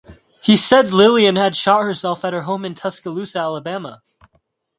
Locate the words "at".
2.25-2.33